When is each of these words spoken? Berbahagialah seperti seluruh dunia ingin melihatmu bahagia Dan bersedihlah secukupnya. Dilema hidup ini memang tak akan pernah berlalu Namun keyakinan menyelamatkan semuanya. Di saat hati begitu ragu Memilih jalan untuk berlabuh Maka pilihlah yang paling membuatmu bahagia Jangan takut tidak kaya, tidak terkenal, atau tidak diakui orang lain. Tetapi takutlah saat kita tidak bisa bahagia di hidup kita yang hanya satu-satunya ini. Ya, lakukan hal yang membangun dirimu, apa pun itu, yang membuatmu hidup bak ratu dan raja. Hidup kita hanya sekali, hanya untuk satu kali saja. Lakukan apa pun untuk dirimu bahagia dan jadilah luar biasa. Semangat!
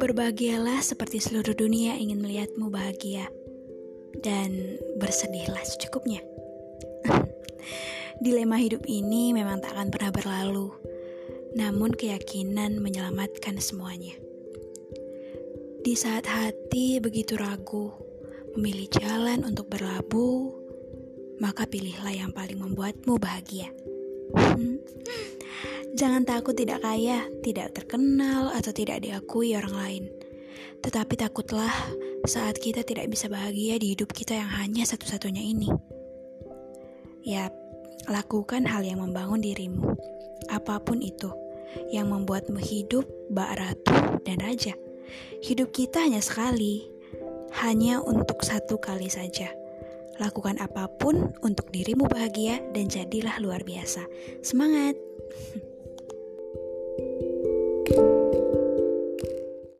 Berbahagialah 0.00 0.80
seperti 0.80 1.20
seluruh 1.20 1.52
dunia 1.52 2.00
ingin 2.00 2.24
melihatmu 2.24 2.72
bahagia 2.72 3.28
Dan 4.24 4.80
bersedihlah 4.96 5.60
secukupnya. 5.68 6.24
Dilema 8.24 8.56
hidup 8.56 8.88
ini 8.88 9.36
memang 9.36 9.60
tak 9.60 9.76
akan 9.76 9.92
pernah 9.92 10.08
berlalu 10.08 10.72
Namun 11.52 11.92
keyakinan 11.92 12.80
menyelamatkan 12.80 13.60
semuanya. 13.60 14.16
Di 15.84 15.92
saat 15.92 16.24
hati 16.24 17.04
begitu 17.04 17.36
ragu 17.36 17.92
Memilih 18.56 18.88
jalan 18.96 19.44
untuk 19.44 19.68
berlabuh 19.68 20.56
Maka 21.44 21.68
pilihlah 21.68 22.16
yang 22.16 22.32
paling 22.32 22.56
membuatmu 22.56 23.20
bahagia 23.20 23.68
Jangan 25.90 26.22
takut 26.24 26.54
tidak 26.56 26.80
kaya, 26.80 27.26
tidak 27.44 27.74
terkenal, 27.76 28.54
atau 28.54 28.70
tidak 28.72 29.02
diakui 29.04 29.52
orang 29.58 29.74
lain. 29.74 30.04
Tetapi 30.80 31.14
takutlah 31.18 31.72
saat 32.24 32.56
kita 32.56 32.80
tidak 32.86 33.10
bisa 33.12 33.28
bahagia 33.28 33.76
di 33.76 33.92
hidup 33.92 34.14
kita 34.14 34.38
yang 34.38 34.48
hanya 34.48 34.88
satu-satunya 34.88 35.44
ini. 35.44 35.68
Ya, 37.20 37.52
lakukan 38.08 38.64
hal 38.64 38.80
yang 38.86 39.04
membangun 39.04 39.44
dirimu, 39.44 39.92
apa 40.48 40.80
pun 40.80 41.04
itu, 41.04 41.28
yang 41.92 42.08
membuatmu 42.08 42.56
hidup 42.56 43.04
bak 43.28 43.60
ratu 43.60 44.24
dan 44.24 44.40
raja. 44.40 44.72
Hidup 45.44 45.74
kita 45.74 46.06
hanya 46.06 46.24
sekali, 46.24 46.88
hanya 47.60 48.00
untuk 48.00 48.40
satu 48.40 48.80
kali 48.80 49.12
saja. 49.12 49.52
Lakukan 50.20 50.60
apa 50.60 50.84
pun 51.00 51.32
untuk 51.40 51.72
dirimu 51.72 52.04
bahagia 52.04 52.60
dan 52.76 52.92
jadilah 52.92 53.40
luar 53.40 53.64
biasa. 53.64 54.04
Semangat! 54.44 55.00